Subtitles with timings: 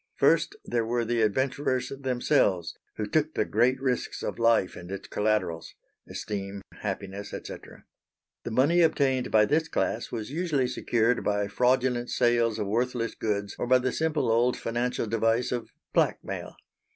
[0.15, 5.07] First there were the adventurers themselves who took the great risks of life and its
[5.07, 5.75] collaterals
[6.09, 7.37] esteem, happiness, &c.
[8.43, 13.55] The money obtained by this class was usually secured by fraudulent sales of worthless goods
[13.59, 16.55] or by the simple old financial device of blackmail.